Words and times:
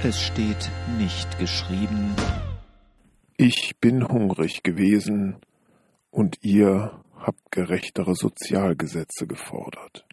Es 0.00 0.22
steht 0.22 0.70
nicht 0.96 1.40
geschrieben. 1.40 2.14
Ich 3.36 3.72
bin 3.80 4.06
hungrig 4.06 4.62
gewesen 4.62 5.38
und 6.12 6.36
ihr 6.40 7.02
habt 7.16 7.50
gerechtere 7.50 8.14
Sozialgesetze 8.14 9.26
gefordert. 9.26 10.06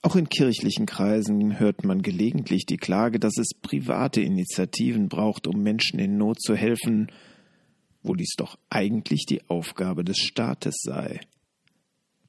Auch 0.00 0.16
in 0.16 0.30
kirchlichen 0.30 0.86
Kreisen 0.86 1.58
hört 1.58 1.84
man 1.84 2.00
gelegentlich 2.00 2.64
die 2.64 2.78
Klage, 2.78 3.18
dass 3.18 3.36
es 3.36 3.50
private 3.60 4.22
Initiativen 4.22 5.10
braucht, 5.10 5.46
um 5.46 5.62
Menschen 5.62 5.98
in 5.98 6.16
Not 6.16 6.40
zu 6.40 6.56
helfen, 6.56 7.12
wo 8.02 8.14
dies 8.14 8.32
doch 8.38 8.58
eigentlich 8.70 9.26
die 9.28 9.46
Aufgabe 9.50 10.02
des 10.02 10.16
Staates 10.16 10.76
sei. 10.82 11.20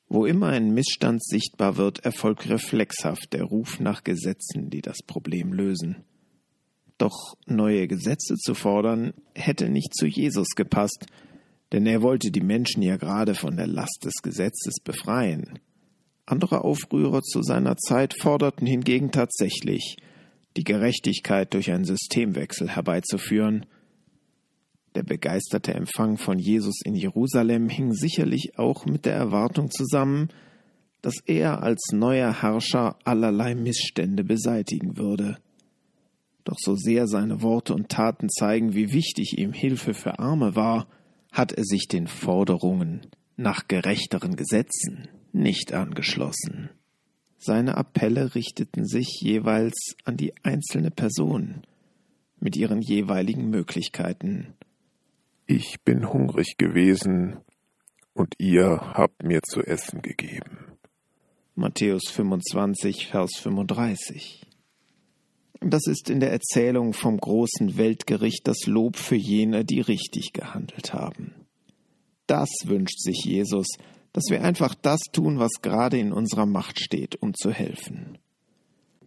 Wo 0.09 0.26
immer 0.26 0.48
ein 0.48 0.73
Missstand 0.73 1.23
sichtbar 1.23 1.77
wird, 1.77 1.99
erfolgt 2.03 2.49
reflexhaft 2.49 3.31
der 3.31 3.44
Ruf 3.44 3.80
nach 3.80 4.03
Gesetzen, 4.03 4.70
die 4.70 4.81
das 4.81 4.98
Problem 5.08 5.53
lösen. 5.53 6.03
Doch 7.02 7.36
neue 7.48 7.88
Gesetze 7.88 8.36
zu 8.36 8.54
fordern, 8.54 9.16
hätte 9.34 9.70
nicht 9.70 9.96
zu 9.96 10.05
Jesus 10.05 10.50
gepasst, 10.55 11.08
denn 11.72 11.88
er 11.88 12.04
wollte 12.04 12.30
die 12.30 12.41
Menschen 12.41 12.84
ja 12.84 12.98
gerade 12.98 13.34
von 13.34 13.58
der 13.58 13.66
Last 13.66 14.02
des 14.04 14.22
Gesetzes 14.22 14.76
befreien. 14.84 15.58
Andere 16.27 16.64
Aufrührer 16.64 17.24
zu 17.24 17.41
seiner 17.41 17.76
Zeit 17.76 18.14
forderten 18.14 18.68
hingegen 18.68 19.10
tatsächlich, 19.10 19.98
die 20.58 20.64
Gerechtigkeit 20.64 21.52
durch 21.55 21.72
einen 21.72 21.86
Systemwechsel 21.86 22.70
herbeizuführen. 22.70 23.66
Der 24.94 25.02
begeisterte 25.02 25.74
Empfang 25.74 26.18
von 26.18 26.38
Jesus 26.38 26.82
in 26.86 26.94
Jerusalem 26.94 27.68
hing 27.68 27.94
sicherlich 27.94 28.60
auch 28.60 28.86
mit 28.86 29.08
der 29.08 29.16
Erwartung 29.16 29.72
zusammen, 29.72 30.27
dass 31.02 31.16
er 31.26 31.63
als 31.63 31.82
neuer 31.94 32.44
Herrscher 32.44 32.99
allerlei 33.05 33.55
Missstände 33.55 34.24
beseitigen 34.24 34.98
würde. 34.98 35.40
Doch 36.43 36.57
so 36.59 36.75
sehr 36.75 37.07
seine 37.07 37.41
Worte 37.41 37.73
und 37.73 37.89
Taten 37.89 38.29
zeigen, 38.29 38.73
wie 38.73 38.91
wichtig 38.93 39.37
ihm 39.37 39.53
Hilfe 39.53 39.93
für 39.93 40.20
Arme 40.20 40.55
war, 40.55 40.87
hat 41.31 41.51
er 41.51 41.63
sich 41.63 41.87
den 41.87 42.07
Forderungen 42.07 43.07
nach 43.37 43.67
gerechteren 43.67 44.35
Gesetzen 44.35 45.07
nicht 45.31 45.73
angeschlossen. 45.73 46.69
Seine 47.37 47.77
Appelle 47.77 48.35
richteten 48.35 48.85
sich 48.85 49.19
jeweils 49.21 49.95
an 50.03 50.17
die 50.17 50.34
einzelne 50.43 50.91
Person 50.91 51.62
mit 52.39 52.55
ihren 52.55 52.81
jeweiligen 52.81 53.49
Möglichkeiten. 53.49 54.53
Ich 55.47 55.81
bin 55.81 56.12
hungrig 56.12 56.57
gewesen 56.57 57.37
und 58.13 58.35
ihr 58.37 58.93
habt 58.93 59.23
mir 59.23 59.41
zu 59.41 59.62
essen 59.62 60.01
gegeben. 60.01 60.77
Matthäus 61.55 62.09
25, 62.09 63.07
Vers 63.07 63.37
35. 63.37 64.50
Das 65.63 65.85
ist 65.85 66.09
in 66.09 66.19
der 66.19 66.31
Erzählung 66.31 66.91
vom 66.94 67.17
großen 67.17 67.78
Weltgericht 67.78 68.47
das 68.47 68.66
Lob 68.66 68.97
für 68.97 69.16
jene, 69.16 69.63
die 69.63 69.79
richtig 69.79 70.34
gehandelt 70.34 70.94
haben. 70.94 71.35
Das 72.25 72.50
wünscht 72.66 73.00
sich 73.00 73.23
Jesus, 73.23 73.68
dass 74.12 74.25
wir 74.29 74.44
einfach 74.44 74.73
das 74.73 75.01
tun, 75.12 75.38
was 75.38 75.62
gerade 75.62 76.00
in 76.00 76.12
unserer 76.12 76.47
Macht 76.47 76.79
steht, 76.79 77.22
um 77.22 77.35
zu 77.35 77.51
helfen. 77.51 78.18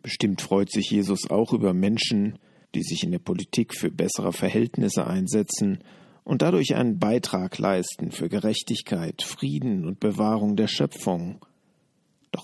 Bestimmt 0.01 0.43
freut 0.43 0.71
sich 0.71 0.91
Jesus 0.91 1.29
auch 1.29 1.53
über 1.53 1.75
Menschen, 1.75 2.39
die 2.75 2.83
sich 2.83 3.03
in 3.03 3.11
der 3.11 3.19
Politik 3.19 3.77
für 3.77 3.91
bessere 3.91 4.33
Verhältnisse 4.33 5.07
einsetzen 5.07 5.79
und 6.23 6.43
dadurch 6.43 6.77
einen 6.77 6.99
Beitrag 6.99 7.59
leisten 7.59 8.13
für 8.13 8.29
Gerechtigkeit, 8.29 9.23
Frieden 9.23 9.85
und 9.85 10.01
Bewahrung 10.01 10.57
der 10.57 10.69
Schöpfung. 10.69 11.45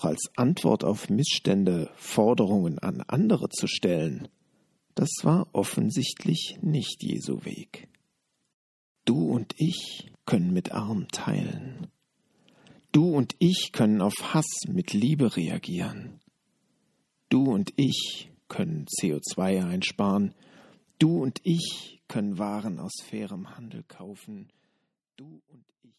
Doch 0.01 0.07
als 0.09 0.31
Antwort 0.35 0.83
auf 0.83 1.11
Missstände 1.11 1.91
Forderungen 1.95 2.79
an 2.79 3.01
andere 3.01 3.49
zu 3.49 3.67
stellen, 3.67 4.27
das 4.95 5.09
war 5.21 5.47
offensichtlich 5.53 6.57
nicht 6.61 7.03
Jesu 7.03 7.45
Weg. 7.45 7.87
Du 9.05 9.31
und 9.31 9.53
ich 9.57 10.11
können 10.25 10.53
mit 10.53 10.71
Arm 10.71 11.07
teilen. 11.09 11.85
Du 12.91 13.11
und 13.11 13.35
ich 13.37 13.71
können 13.73 14.01
auf 14.01 14.15
Hass 14.33 14.63
mit 14.67 14.93
Liebe 14.93 15.35
reagieren. 15.35 16.19
Du 17.29 17.43
und 17.43 17.71
ich 17.75 18.31
können 18.47 18.87
CO2 18.87 19.63
einsparen. 19.63 20.33
Du 20.97 21.21
und 21.21 21.41
ich 21.43 22.01
können 22.07 22.39
Waren 22.39 22.79
aus 22.79 22.93
fairem 23.03 23.55
Handel 23.55 23.83
kaufen. 23.83 24.51
Du 25.15 25.43
und 25.47 25.65
ich 25.83 25.93